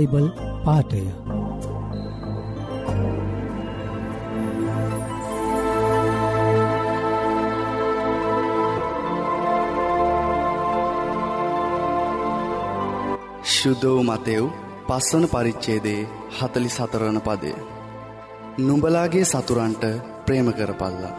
Bible 0.00 0.26
පාටය 0.64 1.00
ශුද්ධෝ 13.52 14.02
Matthew 14.02 14.44
පස්වන 14.88 15.26
පරිච්චේදේ 15.28 16.08
හතලි 16.38 16.70
සතරණ 16.70 17.20
පදය. 17.20 17.52
නුඹලාගේ 18.58 19.24
සතුරන්ට 19.24 19.84
ප්‍රේම 20.26 20.48
කරපල්ලා. 20.52 21.14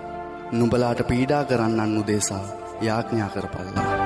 නුඹලාට 0.52 1.02
පීඩා 1.10 1.44
කරන්නන් 1.44 2.00
උදේසා 2.02 2.46
යාඥා 2.82 3.30
කරපල්ලා. 3.30 4.01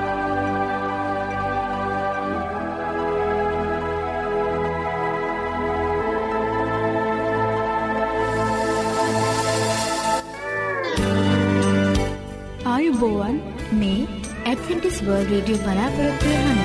ආයුබෝවන් 13.06 13.36
මේ 13.72 13.98
ඇඩවෙන්ටිස් 14.44 14.96
වර්ල් 15.06 15.26
රේඩියෝ 15.30 15.64
බලාපොරොත්තුවය 15.66 16.36
හන. 16.44 16.60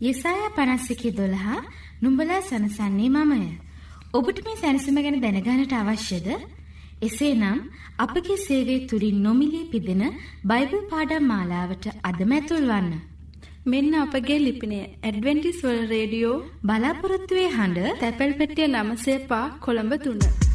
යෙසාය 0.00 0.42
පනස්සිකි 0.56 1.10
දොළහා 1.18 1.60
නුම්ඹලා 2.02 2.40
සනසන්නේ 2.40 3.10
මමය. 3.10 3.40
ඔබට 4.12 4.38
මේ 4.46 4.56
සැනසම 4.56 4.98
ගැන 4.98 5.18
දැනගානට 5.24 5.74
අවශ්‍යද? 5.74 6.28
එසේ 7.02 7.32
නම් 7.34 7.58
අපගේ 7.98 8.38
සේවේ 8.38 8.80
තුරින් 8.86 9.18
නොමිලේ 9.22 9.70
පිදෙන 9.72 10.04
බයිබල් 10.44 10.84
පාඩම් 10.92 11.26
මාලාවට 11.32 11.90
අදමැතුල් 12.04 12.64
වන්න. 12.70 12.94
මෙන්න 13.66 13.92
අපගේ 14.04 14.40
ලිපිනය 14.46 14.80
ඇඩවෙන්ටිස් 14.82 15.60
වල 15.64 15.82
රේඩියෝ 15.88 16.38
බලාපොරොත්තුවේ 16.62 17.50
හඬ 17.50 18.00
තැපැල් 18.00 18.38
පෙටිය 18.40 18.70
නමසේ 18.70 19.20
පා 19.30 19.46
කොළඹ 19.60 19.94
තුන්න. 20.06 20.51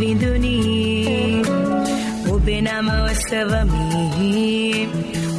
විදුනී 0.00 1.42
ඔබේ 2.32 2.60
නම 2.60 2.88
ඔස්සවමි 2.90 4.88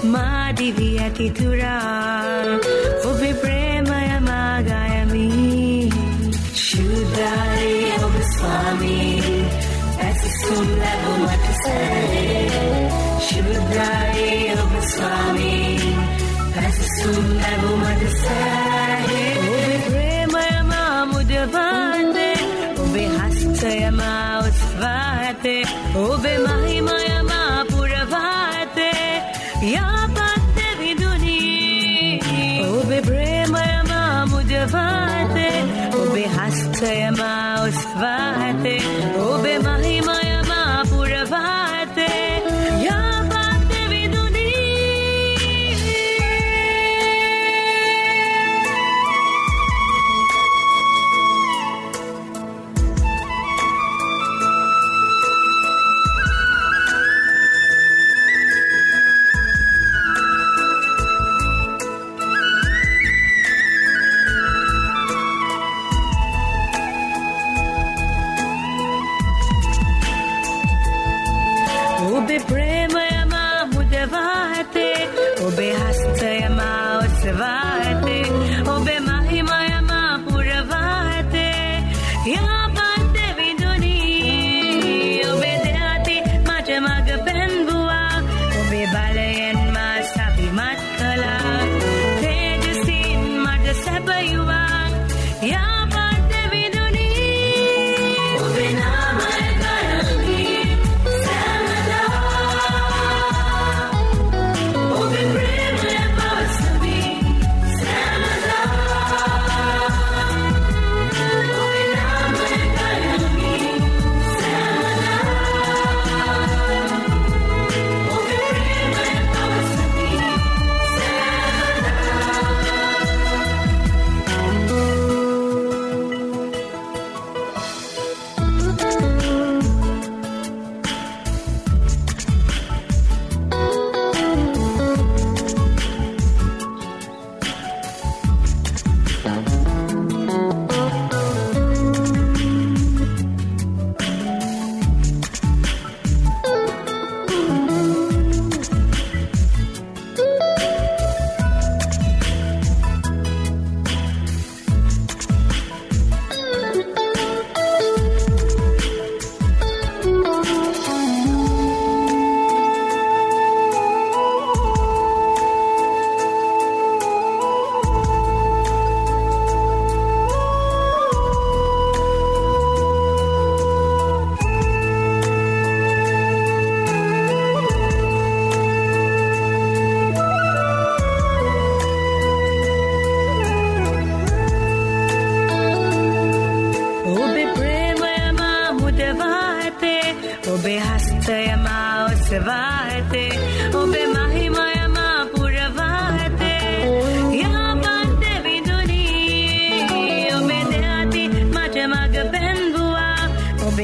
මාදිවී 0.06 1.00
ඇතිතුරා 1.00 2.46
ඔබේ 3.06 3.34
ප්‍රේමය 3.34 4.20
මාගයමි 4.22 5.28
ශුද්ධාරේ 6.56 7.92
ඔබ 8.00 8.16
ස්වාමී. 8.30 9.44
ඇසසුම් 10.02 10.68
ලැබුමට 10.78 11.46
සැරේ 11.58 12.90
ශුද්ධාරේ 13.22 14.51
ඔබ 14.92 14.94
ස්වාමී 14.94 15.78
ඇසසුම් 16.58 17.28
ලැබුමට 17.36 18.04
සැරේ 18.18 18.71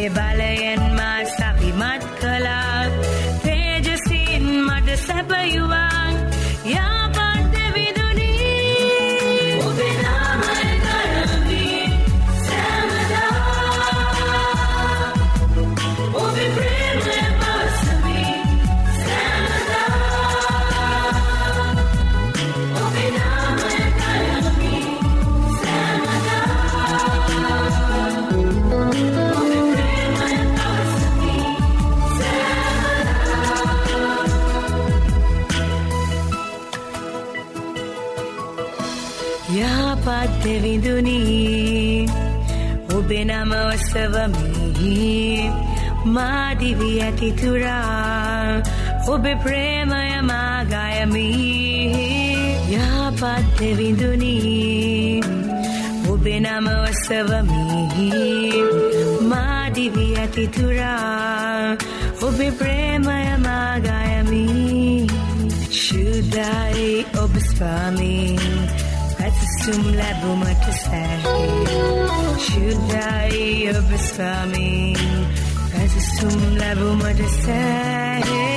ballet 0.10 0.57
නම 43.88 43.94
ඔසවමි 43.96 45.52
මාදිවී 46.06 47.02
ඇතිතුරා 47.02 48.62
ඔබේ 49.08 49.36
ප්‍රේමය 49.36 50.22
මාගයමි. 50.22 51.28
යහපත් 52.72 53.60
විඳුනී. 53.78 55.22
ඔබේ 56.10 56.40
නම 56.40 56.68
ඔසවමි 56.68 58.12
මාදිවී 59.24 60.12
ඇතිතුරා 60.18 61.78
ඔබේ 62.22 62.52
ප්‍රේමය 62.52 63.24
මාගයමි. 63.40 64.44
ශුද්ධයි 65.72 66.92
ඔබ 67.16 67.34
ස්වාමී. 67.48 68.87
jumla 69.68 70.10
bumat 70.24 70.64
Shudai 72.40 73.68
abasami 73.76 74.96
Kazi 75.72 76.02
sumla 76.16 76.70
bumat 76.80 77.20
sahe 77.44 78.57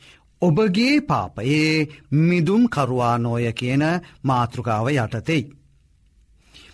ඔබගේ 0.41 0.95
පාපයේ 1.01 1.87
මිදුම් 2.21 2.63
කරුවානෝය 2.67 3.45
කියන 3.53 3.83
මාතෘකාව 4.23 4.87
යටතෙයි. 4.91 5.43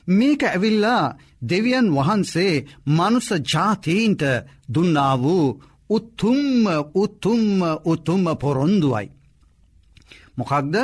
මේක 0.09 0.41
ඇවිල්ලා 0.43 1.15
දෙවියන් 1.41 1.88
වහන්සේ 1.91 2.53
මනුස 2.88 3.29
ජාතීන්ට 3.45 4.24
දුන්නා 4.74 5.13
වූ 5.17 5.47
උත්තුම්ම 5.89 6.65
උත්තුම්ම 6.95 7.59
උතුම්ම 7.86 8.25
පොරොන්දුවයි. 8.36 9.07
මොකක්ද 10.38 10.75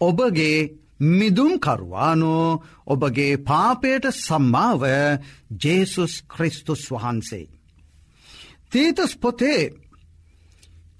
ඔබගේ 0.00 0.58
මිදුම්කරුවානෝ 1.00 2.62
ඔබගේ 2.86 3.36
පාපයට 3.38 4.04
සම්මාව 4.16 4.82
ජේසුස් 5.62 6.14
ක්‍රිස්තුස් 6.26 6.82
වහන්සේ. 6.90 7.46
තීතස් 8.70 9.12
පොතේ 9.16 9.60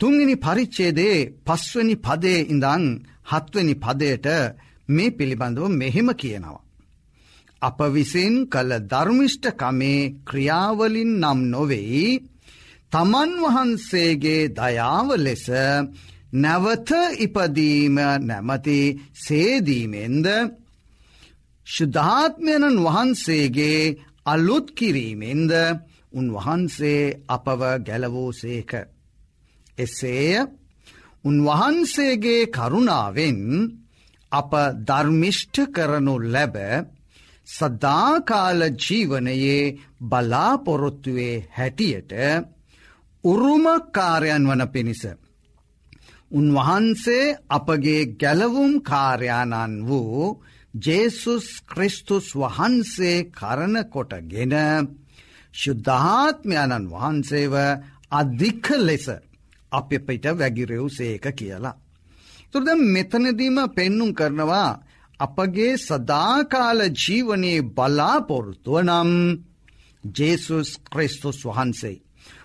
තුන්ගනි 0.04 0.36
පරිච්චේදේ 0.36 1.18
පස්වනි 1.46 1.94
පදේ 1.96 2.40
ඉඳං 2.46 2.84
හත්වනි 3.24 3.74
පදයට 3.74 4.26
මේ 4.88 5.10
පිළිබඳව 5.10 5.68
මෙහෙම 5.72 6.08
කියනවා. 6.14 6.64
අප 7.62 7.78
විසින් 7.94 8.34
කළ 8.46 8.72
ධර්මිෂ්ඨකමේ 8.82 10.00
ක්‍රියාවලින් 10.28 11.12
නම් 11.22 11.40
නොවෙයි 11.52 12.08
තමන් 12.92 13.30
වහන්සේගේ 13.44 14.50
දයාව 14.50 15.08
ලෙස 15.16 15.46
නැවත 16.34 16.90
ඉපදීම 17.18 17.96
නැමති 18.22 18.80
සේදීමෙන්ද 19.16 20.26
ශුද්ධාත්මයණන් 21.66 22.82
වහන්සේගේ 22.86 23.94
අලුත් 24.26 24.66
කිරීමෙන්ද 24.70 25.52
උන්වහන්සේ 26.12 27.02
අපව 27.28 27.60
ගැලවූ 27.86 28.32
සේක. 28.34 28.72
එසේය 29.78 30.46
උන්වහන්සේගේ 31.24 32.42
කරුණාවෙන් 32.48 33.40
අප 34.32 34.52
ධර්මිෂ්ඨ 34.82 35.60
කරනු 35.68 36.14
ලැබ 36.24 36.56
සදාකාල 37.48 38.60
ජීවනයේ 38.76 39.74
බලාපොරොත්තුවේ 40.02 41.44
හැටියට 41.50 42.12
උරුමකාරයන් 43.24 44.44
වන 44.44 44.62
පිණිස. 44.68 45.02
උන්වහන්සේ 46.30 47.36
අපගේ 47.48 48.02
ගැලවුම් 48.14 48.72
කාර්යාණන් 48.82 49.74
වූ 49.80 50.40
ජේසුස් 50.74 51.46
ක්‍රිස්තුස් 51.64 52.26
වහන්සේ 52.34 53.16
කරනකොටගෙන 53.30 54.54
ශුද්ධාත්මයණන් 55.54 56.90
වහන්සේව 56.92 57.54
අධික්ක 58.12 58.66
ලෙස 58.78 59.06
අප 59.74 59.90
පිට 60.06 60.24
වැගිරෙව් 60.32 60.86
සේක 60.90 61.26
කියලා. 61.32 61.78
තුරද 62.52 62.68
මෙතනදීම 62.86 63.58
පෙන්නුම් 63.76 64.10
කරනවා 64.12 64.70
අපගේ 65.20 65.72
සදාකාල 65.78 66.80
ජීවනයේ 66.94 67.66
බලාපොරොත්තුව 67.76 68.78
නම් 68.82 69.10
ජේසුස් 70.04 70.70
ක්‍රිස්තුස් 70.86 71.38
වහන්සේ. 71.46 72.02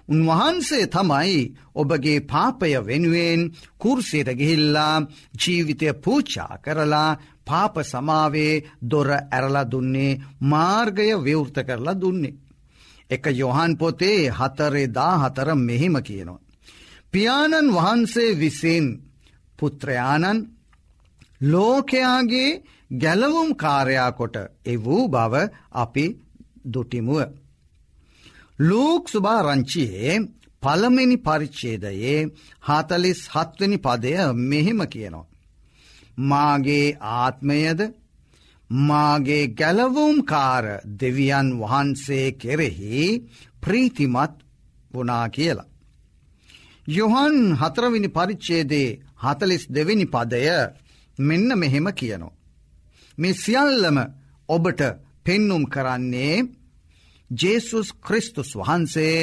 උන්වහන්සේ 0.09 0.85
තමයි 0.87 1.39
ඔබගේ 1.75 2.19
පාපය 2.21 2.71
වෙනුවෙන් 2.87 3.41
කුර්සියට 3.77 4.29
ගිහිල්ලා 4.39 4.95
ජීවිතය 5.41 5.87
පූචා 5.95 6.53
කරලා 6.57 7.11
පාප 7.45 7.75
සමාවේ 7.83 8.53
දොර 8.83 9.09
ඇරලා 9.11 9.69
දුන්නේ 9.71 10.19
මාර්ගය 10.41 11.07
විවෘත 11.17 11.57
කරලා 11.67 11.99
දුන්නේ. 12.01 12.39
එක 13.09 13.25
යොහන් 13.33 13.73
පොතේ 13.77 14.21
හතරේ 14.31 14.87
දා 14.87 15.15
හතර 15.21 15.49
මෙහෙම 15.57 15.95
කියනවා. 16.01 16.48
පියාණන් 17.13 17.73
වහන්සේ 17.73 18.31
විසින් 18.33 18.85
පුත්‍රයාණන් 19.59 20.47
ලෝකයාගේ 21.43 22.61
ගැලවුම් 22.93 23.49
කාරයාකොට 23.55 24.35
එවූ 24.65 25.03
බව 25.07 25.33
අපි 25.73 26.05
දුටිමුව. 26.65 27.21
ලූක් 28.59 29.03
සුභාරංචියයේ 29.07 30.15
පළමිනි 30.63 31.17
පරිච්චේදයේ 31.19 32.19
හතලිස් 32.67 33.21
හත්වනි 33.27 33.77
පදය 33.77 34.13
මෙහෙම 34.43 34.81
කියනවා. 34.87 35.29
මාගේ 36.21 36.97
ආත්මයද 37.15 37.79
මාගේ 38.69 39.43
ගැලවුම් 39.49 40.17
කාර 40.23 40.65
දෙවියන් 40.99 41.47
වහන්සේ 41.61 42.27
කෙරෙහි 42.33 43.03
ප්‍රීතිමත් 43.61 44.33
වනා 44.93 45.27
කියලා. 45.29 45.69
යොහන් 46.89 47.37
හතරවිනි 47.55 48.09
පරිච්චේදේ 48.09 48.89
හතලිස් 49.17 49.63
දෙවිනි 49.69 50.05
පදය 50.05 50.45
මෙන්න 51.19 51.49
මෙහෙම 51.55 51.87
කියනවා. 51.91 52.37
මේ 53.17 53.33
සියල්ලම 53.35 53.97
ඔබට 54.49 54.81
පෙන්නුම් 55.25 55.63
කරන්නේ 55.65 56.35
ජේසුස් 57.31 57.89
ක්‍රිස්තුස් 57.97 58.51
වහන්සේ 58.55 59.17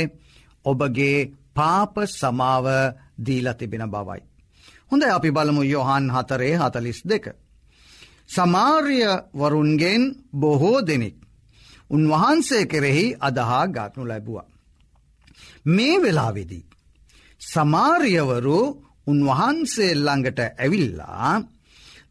ඔබගේ 0.65 1.19
පාප 1.55 1.95
සමාව 2.11 2.67
දීල 3.19 3.49
තිබෙන 3.55 3.85
බවයි. 3.87 4.21
හොඳ 4.91 5.03
අපි 5.09 5.31
බලමු 5.31 5.63
යොහන් 5.65 6.05
හතරේ 6.11 6.55
හතලිස් 6.57 7.01
දෙක. 7.05 7.27
සමාර්ය 8.29 9.01
වරුන්ගෙන් 9.35 10.03
බොහෝ 10.33 10.79
දෙනෙක්. 10.83 11.17
උන්වහන්සේ 11.91 12.65
කෙරෙහි 12.67 13.07
අදහා 13.19 13.65
ගත්නු 13.67 14.03
ලැබුවා. 14.05 14.47
මේ 15.67 15.97
වෙලාවෙදී. 16.03 16.65
සමාරියවරු 17.41 18.61
උන්වහන්සේ 19.07 19.93
ළඟට 19.97 20.41
ඇවිල්ලා 20.41 21.33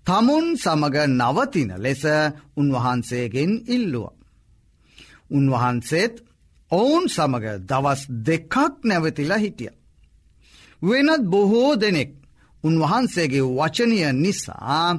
තමුන් 0.08 0.46
සමග 0.56 0.96
නවතින 1.12 1.72
ලෙස 1.78 2.04
උන්වහන්සේගෙන් 2.56 3.52
ඉල්ලුව. 3.68 4.14
උන්වහන්සේත් 5.30 6.14
ඔවුන් 6.72 7.06
සමඟ 7.08 7.48
දවස් 7.62 8.02
දෙකක් 8.22 8.54
නැවතිලා 8.84 9.38
හිටිය. 9.38 9.74
වෙනත් 10.82 11.24
බොහෝ 11.24 11.72
දෙනෙක් 11.76 12.12
උන්වහන්සේගේ 12.64 13.50
වචනය 13.52 13.98
නිසා 14.14 14.90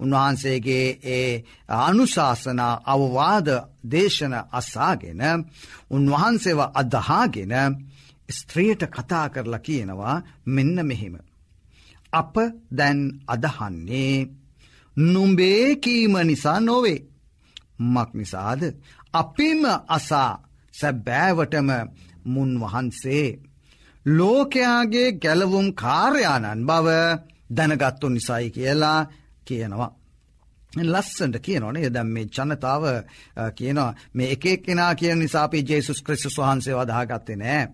උන්වහන්සේගේ 0.00 0.86
ඒ 1.06 1.44
අනුශාසනා 1.80 2.80
අවවාද 2.84 3.48
දේශන 3.84 4.34
අසාගෙන 4.50 5.22
උන්වහන්සේව 5.90 6.60
අදහාගෙන 6.74 7.52
ස්ත්‍රියට 8.28 8.82
කතා 8.86 9.26
කරලා 9.28 9.58
කියනවා 9.58 10.16
මෙන්න 10.46 10.86
මෙහෙම. 10.86 11.14
අප 12.12 12.34
දැන් 12.70 13.00
අදහන්නේ 13.26 14.28
නුම්බේකීම 14.96 16.14
නිසා 16.24 16.60
නොවේ. 16.60 17.00
මක් 17.84 18.10
නිසාද 18.14 18.62
අපිම 19.14 19.62
අසා 19.88 20.32
සැබෑවටම 20.74 21.70
මුන් 22.24 22.50
වහන්සේ 22.60 23.26
ලෝකයාගේ 24.06 25.12
ගැලවුම් 25.14 25.68
කාර්යාණන් 25.74 26.66
බව 26.66 26.88
දැනගත්තු 27.50 28.08
නිසයි 28.08 28.50
කියලා 28.50 29.00
කියනවා. 29.44 29.90
ලස්සට 30.84 31.34
කියනවනේ 31.38 31.94
දැම් 31.94 32.08
මේ 32.08 32.26
ජනතාව 32.26 32.84
කියනවා 33.54 33.94
මේ 34.14 34.32
එකෙක් 34.32 34.62
කෙනා 34.62 34.92
කියන 34.94 35.18
නිසාපි 35.18 35.64
ජේසුස් 35.68 36.02
ක්‍රිස්තුස් 36.02 36.38
වහන්සේ 36.38 36.74
වදාගත්තේ 36.74 37.36
නෑ. 37.36 37.64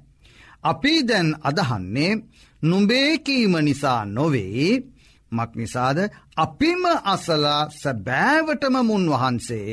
අපි 0.64 0.94
දැන් 1.08 1.28
අදහන්නේ 1.42 2.12
නුඹේකීම 2.62 3.54
නිසා 3.60 4.00
නොවෙයි 4.06 4.70
මක් 5.32 5.50
නිසාද 5.54 5.98
අපිම 6.36 6.82
අසලා 7.04 7.62
සැබෑවටම 7.72 8.76
මුන් 8.82 9.04
වහන්සේ 9.12 9.68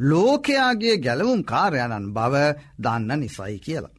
ලෝකයාගේ 0.00 0.96
ගැලවුම් 0.96 1.40
කාර්යණන් 1.44 2.12
බව 2.12 2.34
දන්න 2.78 3.20
නිසයි 3.20 3.58
කියලා. 3.58 3.96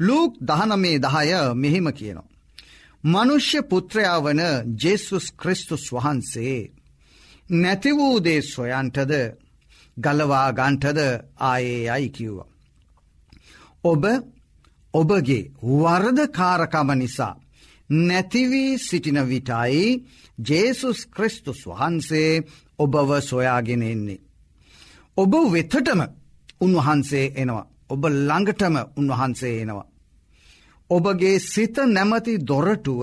ලූක් 0.00 0.32
දහනමේ 0.40 0.98
දහය 0.98 1.32
මෙහෙම 1.54 1.88
කියනවා. 1.92 2.32
මනුෂ්‍ය 3.04 3.58
පුත්‍රයා 3.62 4.18
වන 4.18 4.42
ජෙසුස් 4.82 5.26
ක්‍රිස්තුස් 5.32 5.84
වහන්සේ 5.92 6.58
නැති 7.52 7.90
වූදේ 7.92 8.40
සොයන්ටද 8.44 9.12
ගලවා 9.96 10.48
ගන්ටද 10.52 11.00
ආයේ 11.42 11.90
අයි 11.90 12.08
කිව්ව. 12.08 12.38
ඔබ 13.84 14.02
ඔබගේ 14.94 15.50
වර්ධකාරකම 15.62 16.90
නිසා 16.94 17.34
නැතිවී 17.90 18.78
සිටින 18.78 19.20
විටයි 19.28 20.04
ජේසුස් 20.38 21.06
ක්‍රිස්තුස් 21.06 21.60
වහන්සේ 21.66 22.42
ඔබව 22.78 23.10
සොයාගෙන 23.20 23.82
එන්නේ. 23.84 24.20
ඔබ 25.16 25.32
වෙතටම 25.52 26.00
උන්වහන්සේ 26.60 27.32
එනවා. 27.36 27.66
ඔබ 27.88 28.02
ළඟටම 28.04 28.76
උන්වහන්සේ 28.96 29.60
එනවා. 29.62 29.86
ඔබගේ 30.90 31.38
සිත 31.42 31.76
නැමති 31.86 32.34
දොරටුව 32.40 33.02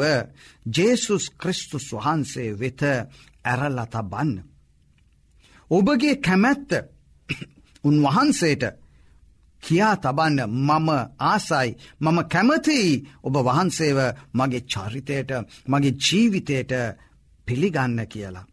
ජේසුස් 0.67 1.25
ක්‍රිස්තුස් 1.31 1.87
වහන්සේ 1.93 2.49
වෙත 2.53 2.81
ඇරල්ලත 3.45 3.95
බන්න. 4.03 4.43
ඔබගේ 5.71 6.15
කැමැත්ත 6.17 6.71
උන්වහන්සේට 7.83 8.63
කියා 9.63 9.95
තබන්න 9.95 10.39
මම 10.59 10.89
ආසයි 11.23 11.69
මම 12.01 12.17
කැමතියි 12.25 13.01
ඔබ 13.23 13.35
වහන්සේව 13.39 13.99
මගේ 14.33 14.67
චරිතයට 14.67 15.31
මගේ 15.67 15.97
ජීවිතයට 15.99 16.73
පිළිගන්න 17.47 17.99
කියලා. 18.07 18.47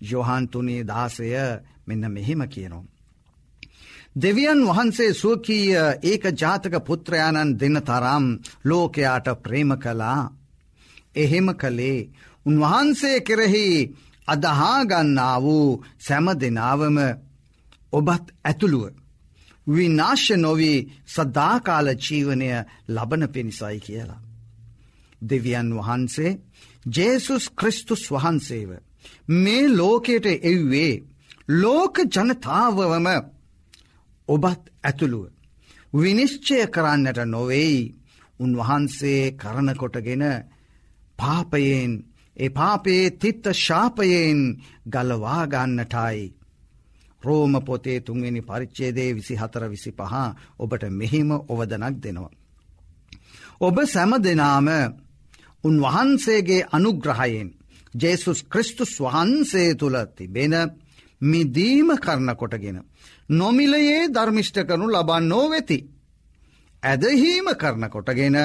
යොහන්තුනේ 0.00 0.82
දාසය 0.84 1.28
මෙන්න 1.86 2.04
මෙහෙම 2.08 2.42
කියනවා. 2.48 2.90
දෙවියන් 4.14 4.60
වහන්සේ 4.68 5.12
සුවකීය 5.14 5.76
ඒක 6.02 6.24
ජාතක 6.34 6.74
පුත්‍රයාණන් 6.80 7.56
දෙන්න 7.56 7.78
තරම් 7.80 8.24
ලෝකයාට 8.64 9.26
ප්‍රේම 9.42 9.72
කලා. 9.78 10.22
එහෙම 11.14 11.48
කළේ 11.54 12.08
උන්වහන්සේ 12.46 13.18
කෙරෙහි 13.20 13.68
අදහාගන්නා 14.28 15.36
වූ 15.42 15.68
සැම 15.98 16.26
දෙනාවම 16.34 16.98
ඔබත් 17.92 18.26
ඇතුළුව. 18.44 19.01
විනාශ 19.66 20.30
නොවී 20.36 20.78
සදාකාල 21.06 21.88
ජීවනය 21.96 22.48
ලබන 22.88 23.22
පිණිසයි 23.28 23.78
කියලා. 23.80 24.22
දෙවියන් 25.22 25.68
වහන්සේ 25.74 26.38
ජේසුස් 26.86 27.44
ක්‍රිස්තුස් 27.50 28.02
වහන්සේව. 28.10 28.70
මේ 29.34 29.68
ලෝකයට 29.70 30.26
එව්වේ 30.44 31.02
ලෝක 31.54 31.96
ජනතාවවම 32.06 33.08
ඔබත් 34.28 34.62
ඇතුළුව. 34.84 35.30
විනිශ්චය 35.92 36.66
කරන්නට 36.66 37.18
නොවෙයි 37.26 37.94
උන්වහන්සේ 38.40 39.32
කරනකොටගෙන 39.32 40.24
පාපයෙන් 41.18 41.92
ඒ 42.36 42.50
පාපේ 42.50 43.10
තිත්ත 43.12 43.44
ශාපයෙන් 43.56 44.38
ගලවාගන්නටයි. 44.86 46.20
රෝම 47.22 47.54
පොතේ 47.60 47.98
තුන්වෙනි 48.00 48.42
පරිච්චේදේ 48.42 49.10
විසි 49.12 49.34
හතර 49.34 49.64
විසි 49.68 49.90
පහ 49.92 50.14
ඔබට 50.58 50.82
මෙහිම 50.90 51.30
ඔවදනක් 51.44 51.96
දෙනවා. 51.98 52.32
ඔබ 53.60 53.76
සැම 53.86 54.12
දෙනාම 54.18 54.68
උන්වහන්සේගේ 55.64 56.66
අනුග්‍රහයෙන් 56.70 57.48
ජේසුස් 57.94 58.40
ක්‍රිස්තුස් 58.44 58.92
වහන්සේ 58.98 59.74
තුළ 59.74 59.96
තිබෙන 60.08 60.54
මිදීම 61.22 61.88
කරන 61.96 62.28
කොටගෙන. 62.34 62.78
නොමිලයේ 63.30 64.08
ධර්මිෂ්ට 64.08 64.56
කරනු 64.60 64.86
ලබන්නෝ 64.88 65.46
වෙති. 65.50 65.78
ඇදහීම 66.82 67.46
කරන 67.56 67.84
කොටගෙන 67.88 68.36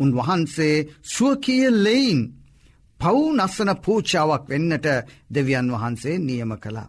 උන්වහන්සේ 0.00 0.76
සුවකිය 1.04 1.64
ලෙයින් 1.76 2.20
පව් 3.00 3.16
නස්සන 3.36 3.70
පූචාවක් 3.76 4.44
වෙන්නට 4.48 4.86
දෙවියන් 5.30 5.68
වහන්සේ 5.72 6.18
නියම 6.20 6.52
කළා. 6.56 6.88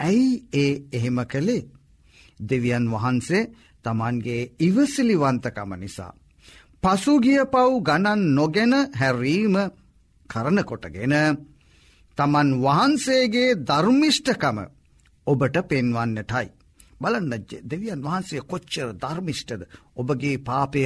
ඇයි 0.00 0.30
ඒ 0.54 0.72
එහෙම 0.92 1.18
කළේ. 1.26 1.68
දෙවියන් 2.40 2.86
වහන්සේ 2.88 3.50
තමන්ගේ 3.84 4.50
ඉවසිලිවන්තකම 4.60 5.70
නිසා. 5.76 6.12
පසුගිය 6.82 7.42
පව් 7.44 7.70
ගණන් 7.82 8.20
නොගෙන 8.34 8.74
හැරීම 8.94 9.56
කරනකොටගෙන 10.30 11.14
තමන් 12.18 12.48
වහන්සේගේ 12.58 13.58
ධර්මිෂ්ඨකම 13.62 14.58
ඔබට 15.26 15.56
පෙන්වන්නටයි. 15.64 16.46
බලන්න 17.00 17.32
දෙවියන් 17.64 18.00
වහන්සේ 18.00 18.42
කොච්චර 18.42 18.88
ධර්මිෂ්ටද 18.94 19.62
ඔබගේ 19.96 20.38
පාපය 20.40 20.82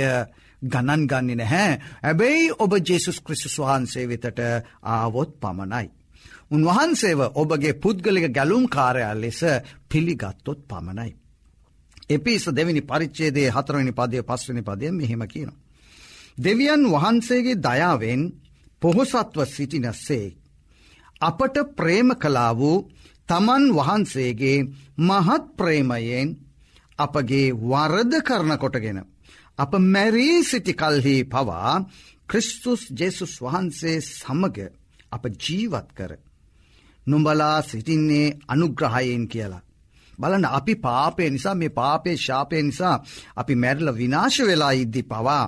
ගණන් 0.63 1.07
ගන්නේ 1.07 1.37
නැහැ 1.37 1.73
ඇබැයි 2.03 2.53
ඔබ 2.59 2.73
ජෙසුස් 2.81 3.19
ක්‍රිස්තුස් 3.21 3.57
වහන්සේ 3.59 4.09
වෙතට 4.09 4.41
ආවොත් 4.85 5.31
පමණයි. 5.41 5.87
උන්වහන්සේව 6.53 7.21
ඔබගේ 7.35 7.75
පුද්ගලික 7.75 8.27
ගැලුම් 8.31 8.65
කාරයා 8.69 9.15
ලෙස 9.15 9.41
පිළිගත්තොත් 9.89 10.61
පමණයි. 10.69 11.11
එපිස 12.09 12.45
දෙවිනි 12.49 12.83
පරිච්චේදේ 12.83 13.49
හතරවනි 13.51 13.93
පදය 13.93 14.19
පස්වනි 14.23 14.63
පදය 14.63 14.87
මෙහෙම 14.91 15.23
කියන. 15.25 15.51
දෙවියන් 16.39 16.83
වහන්සේගේ 16.87 17.57
දයාවෙන් 17.59 18.21
පොහොසත්ව 18.83 19.39
සිටිනස්සේ. 19.47 20.35
අපට 21.21 21.57
ප්‍රේම 21.77 22.09
කලා 22.17 22.53
වූ 22.53 22.89
තමන් 23.29 23.65
වහන්සේගේ 23.71 24.59
මහත් 24.99 25.45
ප්‍රේමයෙන් 25.57 26.29
අපගේ 26.99 27.55
වරද 27.63 28.13
කරන 28.21 28.53
කොටගෙන. 28.59 28.99
අප 29.59 29.73
මැරී 29.85 30.37
සිටි 30.43 30.73
කල්හි 30.75 31.17
පවා 31.25 31.75
ක්‍රිස්තුස් 32.29 32.83
ජෙසුස් 32.91 33.35
වහන්සේ 33.41 34.01
සමග 34.01 34.59
අප 35.13 35.25
ජීවත් 35.39 35.89
කර. 35.93 36.13
නුඹලා 37.07 37.63
සිටින්නේ 37.63 38.37
අනුග්‍රහයෙන් 38.49 39.29
කියලා. 39.29 39.63
බලන්න 40.19 40.45
අපි 40.51 40.75
පාපය 40.77 41.31
නිසා 41.31 41.55
මේ 41.55 41.69
පාපේ 41.71 42.17
ශාපය 42.17 42.63
නිසා 42.63 42.97
අපි 43.37 43.55
මැරල 43.55 43.89
විනාශ 43.93 44.41
වෙලා 44.41 44.73
ඉද්දි 44.75 45.03
පවා 45.05 45.45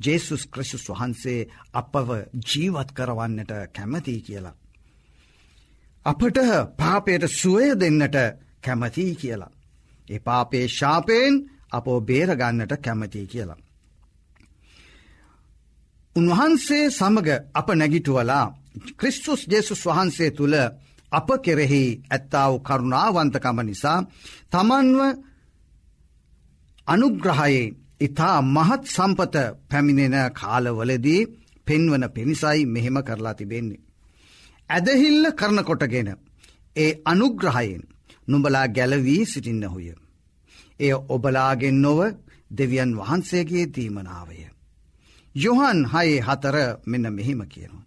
ජේසුස් 0.00 0.42
ක්‍රිසුස් 0.46 0.84
වහන්සේ 0.90 1.40
අපව 1.72 2.08
ජීවත් 2.46 2.90
කරවන්නට 2.92 3.52
කැමතියි 3.72 4.20
කියලා. 4.20 4.56
අපට 6.06 6.38
පාපයට 6.76 7.24
සුවය 7.30 7.66
දෙන්නට 7.74 8.16
කැමතියි 8.62 9.14
කියලා. 9.14 9.52
ඒ 10.08 10.20
පාපේ 10.20 10.66
ශාපයෙන් 10.68 11.34
අපෝ 11.72 11.98
බේරගන්නට 12.00 12.72
කැමතියි 12.78 13.26
කියලා. 13.26 13.60
උන්වහන්සේ 16.16 16.90
සමග 16.90 17.28
අප 17.54 17.68
නැගිටුවලා 17.70 18.46
ක්‍රිස්තුස් 18.96 19.40
ජේසුස් 19.48 19.86
වහන්සේ 19.86 20.30
තුළ 20.30 20.56
අප 21.14 21.28
කෙරෙහි 21.40 21.84
ඇත්තාව 22.08 22.52
කරුණාවන්තකම 22.60 23.58
නිසා 23.62 23.98
තමන්ව 24.52 25.00
අනුග්‍රහයේ 26.88 27.64
ඉතා 28.00 28.38
මහත් 28.46 28.82
සම්පත 28.86 29.36
පැමිණෙන 29.70 30.16
කාලවලදී 30.32 31.20
පෙන්වන 31.66 32.04
පිණිසයි 32.10 32.60
මෙහෙම 32.66 32.96
කරලා 33.02 33.34
තිබෙන්නේ. 33.34 33.84
ඇදහිල්ල 34.70 35.24
කරනකොටගෙන 35.32 36.10
ඒ 36.76 36.90
අනුග්‍රහයෙන් 37.04 37.82
නුඹලා 38.28 38.66
ගැලවී 38.68 39.22
සිටින්න 39.24 39.64
හොය. 39.64 39.86
එය 40.80 40.92
ඔබලාගෙන් 41.08 41.78
නොව 41.82 42.00
දෙවියන් 42.50 42.92
වහන්සේගේ 42.98 43.66
දීමනාවය. 43.74 44.38
යොහන් 45.34 45.80
හයේ 45.86 46.20
හතර 46.20 46.56
මෙන්න 46.86 47.06
මෙහෙම 47.12 47.40
කියනවා. 47.46 47.84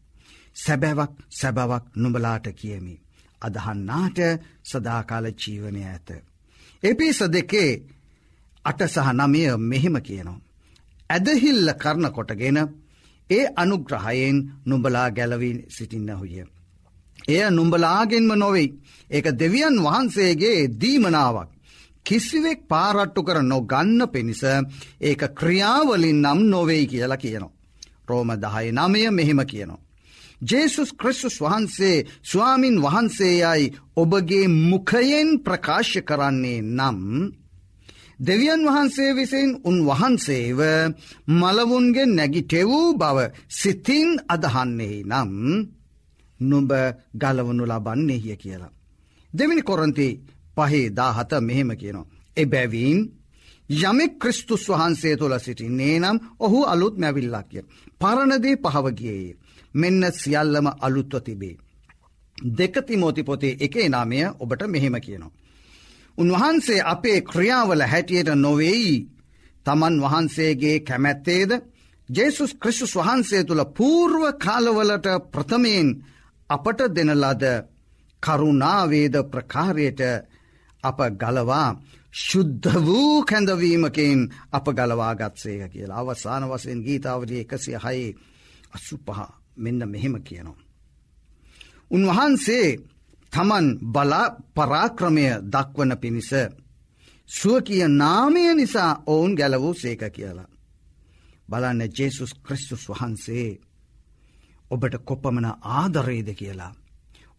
සැබැවක් 0.55 1.13
සැබවක් 1.31 1.83
නුඹලාට 1.95 2.47
කියමි. 2.53 2.95
අදහන්නාට 3.41 4.19
සදාකාල 4.63 5.25
ජීවනය 5.33 5.83
ඇත. 5.83 6.09
එපිස 6.83 7.19
දෙකේ 7.27 7.71
අට 8.65 8.81
සහ 8.85 9.07
නමය 9.13 9.41
මෙහෙම 9.61 9.95
කියනවා. 9.99 10.39
ඇදහිල්ල 11.09 11.67
කරන 11.73 12.05
කොටගෙන 12.11 12.57
ඒ 13.29 13.45
අනුග්‍රහයෙන් 13.55 14.37
නුඹලා 14.65 15.09
ගැලවී 15.11 15.65
සිටින්න 15.69 16.09
හුය. 16.11 16.43
එය 17.27 17.43
නුඹලාගෙන්ම 17.49 18.31
නොවෙයි. 18.35 18.69
ඒක 19.11 19.27
දෙවියන් 19.39 19.75
වහන්සේගේ 19.77 20.59
දීමනාවක්. 20.81 21.49
කිසිවෙක් 22.05 22.59
පාරට්ටු 22.67 23.21
කර 23.23 23.39
නොගන්න 23.43 24.01
පිණිස 24.07 24.43
ඒක 25.01 25.21
ක්‍රියාවලින් 25.35 26.21
නම් 26.21 26.39
නොවෙයි 26.45 26.87
කියලා 26.87 27.17
කියනවා. 27.17 27.55
රෝම 28.07 28.29
දහය 28.35 28.65
නමය 28.71 29.01
මෙහෙම 29.11 29.41
කියනවා. 29.45 29.86
ජේසුස් 30.41 30.91
ක්‍රිස්තුස් 30.93 31.37
වහන්සේ 31.41 32.05
ස්වාමින් 32.23 32.77
වහන්සේයයි 32.81 33.73
ඔබගේ 33.95 34.47
මුඛයෙන් 34.61 35.29
ප්‍රකාශ 35.39 35.95
කරන්නේ 36.01 36.61
නම් 36.69 37.01
දෙවියන් 38.19 38.61
වහන්සේ 38.63 39.11
විසින් 39.13 39.51
උන්වහන්සේව 39.63 40.59
මලවුන්ගේ 41.29 42.05
නැගිටෙවූ 42.07 42.87
බව 42.93 43.17
සිතින් 43.49 44.09
අදහන්නේ 44.27 45.03
නම් 45.03 45.33
නුඹ 46.39 46.71
ගලවනු 47.13 47.63
ලබන්නේහිය 47.65 48.35
කියලා. 48.35 48.75
දෙමිනි 49.33 49.61
කොරන්ති 49.61 50.07
පහේ 50.57 50.89
දාහත 50.91 51.31
මෙහෙම 51.41 51.71
කියනවා. 51.71 52.09
එබැවීන් 52.37 52.99
යමෙක් 53.69 54.13
ක්‍රිස්තුස් 54.19 54.63
වහන්සේ 54.67 55.15
තුළ 55.17 55.35
සිටින්නේ 55.39 55.99
නම් 55.99 56.17
ඔහු 56.39 56.59
අලුත් 56.63 56.95
මැවිල්ලක්ය. 56.97 57.59
පරණදේ 57.99 58.55
පහවගියයේ. 58.57 59.37
මෙන්න 59.77 60.03
සියල්ලම 60.13 60.67
අලුත්ව 60.79 61.21
තිබේ. 61.21 61.57
දෙකතිමෝති 62.37 63.23
පොතේ 63.23 63.57
එකේ 63.59 63.89
නාමය 63.89 64.19
ඔබට 64.35 64.61
මෙහෙම 64.67 64.95
කියනවා. 64.97 65.35
උන්වහන්සේ 66.17 66.81
අපේ 66.83 67.19
ක්‍රියාවල 67.23 67.81
හැටියට 67.83 68.29
නොවෙයි 68.35 68.93
තමන් 69.65 69.95
වහන්සේගේ 70.01 70.77
කැමැත්තේද 70.81 71.51
ජේසුස් 72.09 72.51
ක්‍රිස්ුස් 72.55 72.93
වහන්සේ 72.95 73.43
තුළ 73.43 73.63
පූර්ව 73.67 74.23
කාලවලට 74.35 75.07
ප්‍රථමයෙන් 75.31 75.87
අපට 76.49 76.79
දෙනලද 76.89 77.43
කරුණාවේද 78.23 79.15
ප්‍රකාරයට 79.25 80.01
අප 80.83 80.99
ගලවා 81.13 81.69
ශුද්ධ 82.19 82.75
වූ 82.81 83.23
කැඳවීමකින් 83.23 84.19
අප 84.51 84.65
ගලවාගත්සේය 84.69 85.69
කියලා 85.69 85.99
අවසාන 85.99 86.43
වසයෙන් 86.45 86.79
ගීතාවලිය 86.81 87.41
එකසිය 87.41 87.77
හයේ 87.77 88.15
අසු 88.73 88.97
පහ 88.99 89.19
මෙන්න 89.57 89.81
මෙහෙම 89.85 90.15
කියනවා. 90.21 90.59
උන්වහන්සේ 91.91 92.67
තමන් 93.33 93.67
බලා 93.85 94.27
පරාක්‍රමය 94.55 95.25
දක්වන 95.45 95.91
පිණිස 95.97 96.31
සුවකිය 97.29 97.87
නාමය 97.93 98.43
නිසා 98.53 98.91
ඔවුන් 99.05 99.33
ගැලවූ 99.35 99.73
සේක 99.73 100.01
කියලා. 100.09 100.49
බලන්න 101.49 101.81
ජේසුස් 101.89 102.31
ක්‍රිස්තුස් 102.37 102.83
වහන්සේ 102.89 103.59
ඔබට 104.71 104.95
කොපමන 105.05 105.45
ආදරේද 105.71 106.29
කියලා. 106.33 106.73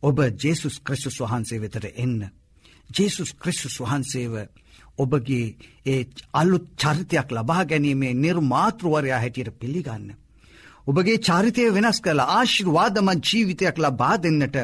ඔබ 0.03 0.19
ජේසුස් 0.37 0.77
ක්‍රිස්තුස් 0.81 1.21
වහන්සේ 1.21 1.61
වෙතට 1.61 1.85
එන්න. 1.95 2.21
ජේසුස් 2.91 3.31
ක්‍රිස්තුස් 3.35 3.81
වහන්සේව 3.81 4.35
ඔබගේ 4.99 5.57
ඒ 5.87 6.07
අලුත් 6.33 6.67
චරිතයක් 6.77 7.29
ලබා 7.31 7.65
ගැනීමේ 7.65 8.15
නිර්මාතෘවරයා 8.15 9.21
හැටියට 9.21 9.59
පිළිගන්න. 9.59 10.17
ඔබගේ 10.89 11.19
චරිතය 11.19 11.65
වෙනස් 11.69 11.99
කළ 12.01 12.21
ආශිර්වාදම 12.29 13.09
ජීවිතයක් 13.21 13.77
ලබා 13.79 14.17
දෙන්නට 14.17 14.57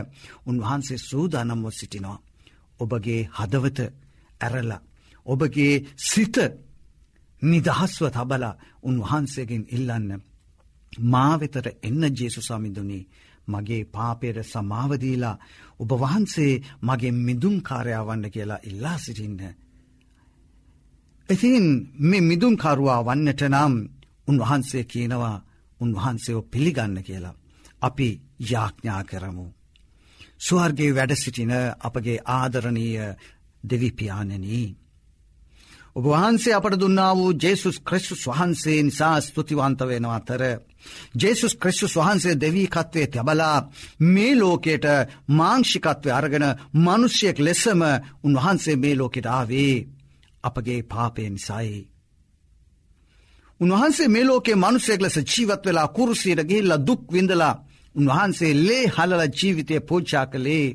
උන්වහන්සේ 0.46 0.98
සූදානම්ව 1.00 1.66
සිටිනවා. 1.70 2.18
ඔබගේ 2.80 3.28
හදවත 3.30 3.78
ඇරලා. 4.40 4.80
ඔබගේ 5.26 5.74
සිත 6.02 6.36
නිදහස්ව 7.42 8.04
තබලා 8.10 8.58
උන්වහන්සේගෙන් 8.82 9.64
ඉල්ලන්න. 9.68 10.10
මා 11.04 11.32
වෙතට 11.36 11.66
එන්න 11.82 12.02
ජේසු 12.12 12.40
සමිඳුනී 12.40 13.08
මගේ 13.48 13.82
පාපයට 13.86 14.38
සමාවදීලා 14.44 15.36
ඔබ 15.80 15.90
වහන්සේ 15.94 16.62
මගේ 16.82 17.12
මිදුම් 17.18 17.56
කාරයාවන්න 17.62 18.24
කියලා 18.30 18.64
ඉල්ලා 18.64 18.98
සිටින්න. 18.98 19.40
ඉතින් 21.28 21.66
මෙ 22.00 22.18
මිදුම්කරුවා 22.22 23.00
වන්නට 23.02 23.42
නම් 23.44 23.74
උන්වහන්සේ 24.28 24.84
කියනවා 24.84 25.36
උන්වහන්සේෝ 25.84 26.48
පිළිගන්න 26.52 27.02
කියලා. 27.02 27.34
අපි 27.80 28.08
යාඥා 28.42 29.02
කරමු. 29.04 29.46
ස්වර්ගේ 30.38 30.94
වැඩ 30.94 31.12
සිටින 31.14 31.52
අපගේ 31.80 32.18
ආදරණීය 32.28 33.08
දෙවිපාණනී. 33.64 34.66
ඔබ 35.96 36.04
වහන්සේ 36.04 36.54
අපට 36.54 36.74
දුන්නා 36.74 37.12
වූ 37.16 37.32
ජේසුස් 37.34 37.76
ක්‍රිස්තුස් 37.80 38.22
වහන්සේ 38.26 38.82
නිසා 38.82 39.20
ස්තුතිවන්ත 39.20 39.80
වෙන 39.80 40.06
අතර. 40.08 40.42
ජේසුස් 41.14 41.54
ක්‍රිස්තුස් 41.54 41.94
වහන්සේ 41.96 42.34
දෙවීකත්වය 42.36 43.06
තැබලා 43.06 43.58
මේ 44.06 44.34
ලෝකයට 44.34 44.86
මාංෂිකත්වය 45.30 46.10
අරගෙන 46.10 46.46
මනුෂ්‍යයෙක් 46.76 47.38
ලෙසම 47.38 47.82
උන්වහන්සේ 48.24 48.76
මේ 48.76 48.94
ලෝකෙට 48.96 49.26
ආවේ 49.28 49.86
අපගේ 50.44 50.80
පාපය 50.84 51.30
නිසයි. 51.30 51.93
උන්වහන්සේ 53.60 54.08
මේ 54.08 54.24
ලෝකේ 54.24 54.56
මනුස්සෙක් 54.56 55.00
ලෙස 55.00 55.16
ජීවත් 55.26 55.62
වෙලා 55.66 55.88
කුරුසියට 55.88 56.40
ගිහිල්ලා 56.42 56.84
දුක් 56.86 57.02
විඳලා 57.12 57.54
උන්වහන්සේ 57.94 58.52
ලේ 58.58 58.84
හලල 58.88 59.22
ජීවිතය 59.32 59.74
පෝච්චා 59.80 60.26
කළේ 60.26 60.66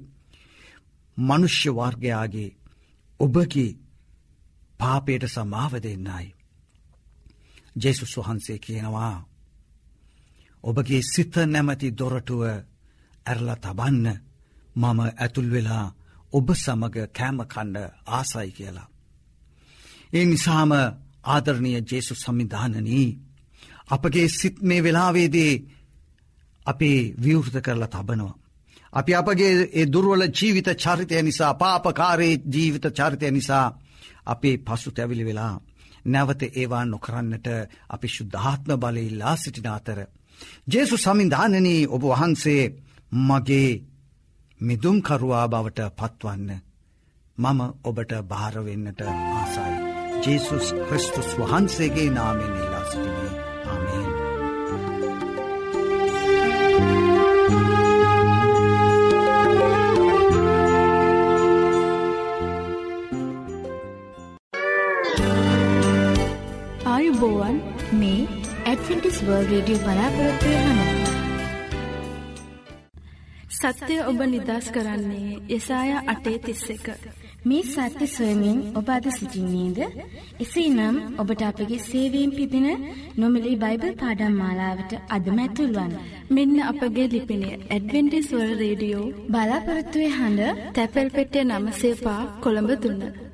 මනුෂ්‍ය 1.17 1.69
වර්ගයාගේ 1.71 2.49
ඔබගේ 3.19 3.77
පාපයට 4.79 5.23
සමාව 5.27 5.73
දෙන්නයි. 5.77 6.27
ජෙසුස් 7.75 8.13
වහන්සේ 8.17 8.59
කියනවා. 8.59 9.17
ඔබගේ 10.63 11.01
සිත 11.03 11.35
නැමති 11.45 11.87
දොරටුව 11.91 12.41
ඇරල 13.25 13.49
තබන්න 13.55 14.07
මම 14.75 14.99
ඇතුල් 15.15 15.49
වෙලා 15.51 15.85
ඔබ 16.33 16.47
සමග 16.55 16.95
කෑමකණ්ඩ 17.09 17.77
ආසයි 18.07 18.51
කියලා. 18.51 18.87
ඒ 20.13 20.25
නිසාම 20.25 20.71
ආදරණය 21.23 21.71
ජේසු 21.83 22.13
සම්මිධානනී. 22.15 23.17
අපගේ 23.87 24.27
සිත් 24.29 24.55
මේ 24.61 24.83
වෙලාවේදේ 24.83 25.53
අපේ 26.65 27.13
විවෘත 27.17 27.55
කරලා 27.57 27.87
තබනවා. 27.87 28.39
අපි 28.93 29.11
අපගේ 29.13 29.53
ඒ 29.71 29.85
දුර්වල 29.85 30.23
ජීවිත 30.29 30.69
චරිතය 30.75 31.21
නිසා 31.21 31.53
පාපකාරයේ 31.55 32.41
ජීවිත 32.45 32.85
චරිතය 32.91 33.31
නිසා 33.31 33.65
අපේ 34.25 34.55
පසු 34.59 34.89
තැවිලි 34.91 35.25
වෙලා 35.25 35.55
නැවත 36.05 36.41
ඒවා 36.51 36.85
නොකරන්නට 36.85 37.47
අපි 37.89 38.07
ශුද්ධාත්ම 38.07 38.71
බලඉල්ලා 38.77 39.35
සිටින 39.35 39.69
අතර. 39.69 39.99
ජේසු 40.67 40.95
සමිධානනී 40.97 41.87
ඔබ 41.87 42.03
වහන්සේ 42.03 42.63
මගේ 43.19 43.71
මිදුම්කරුවා 44.59 45.45
බවට 45.47 45.79
පත්වන්න. 45.91 46.49
මම 47.37 47.59
ඔබට 47.83 48.11
භාරවෙන්නට 48.23 49.01
ආසයි. 49.01 49.88
ජේසුස් 50.25 50.67
ක්‍රිස්තුස් 50.87 51.29
වහන්සේගේ 51.39 52.09
නාමෙන් 52.09 52.53
ඉල්ලා 52.55 52.85
සිටිනේ 52.91 53.31
ආමේන්. 53.67 54.07
ආයුබෝවන් 66.85 67.57
මේ 67.93 68.21
ඇඩ්වෙන්ටිස් 68.65 69.17
වර්ල්ඩ් 69.25 69.51
රේඩියෝ 69.51 69.81
බලාපොරොත්තුවේ 69.83 70.61
හඬ. 70.67 71.28
සත්‍යය 73.59 73.99
ඔබ 74.01 74.19
නිදස් 74.25 74.67
කරන්නේ 74.71 75.39
යසාය 75.49 75.89
අටේ 76.07 76.37
තිස්ස 76.39 76.69
එක. 76.69 76.87
මේ 77.45 77.63
සත්‍ය 77.65 78.07
සොයමින් 78.07 78.59
ඔබ 78.75 78.89
අද 78.89 79.05
සිසිින්නේද? 79.09 79.79
එසේනම් 80.39 80.95
ඔබට 81.17 81.41
අපගේ 81.41 81.79
සේවීම් 81.81 82.31
පිදින 82.31 82.67
නොමිලි 83.17 83.53
බයිබල් 83.55 83.93
පාඩම් 84.01 84.39
මාලාවට 84.41 84.91
අදමැතුල්වන්. 85.09 85.93
මෙන්න 86.29 86.57
අපගේ 86.63 87.07
ලිපිනේ 87.07 87.59
ඇඩවෙන්ටිස්වල් 87.69 88.51
රේඩියෝ 88.61 89.07
බලාපොරොත්තුවේ 89.29 90.11
හඬ 90.11 90.69
තැපැල් 90.75 91.09
පෙටේ 91.11 91.43
නම 91.45 91.65
සේපා 91.73 92.21
කොළඹ 92.41 92.71
දුන්න. 92.83 93.28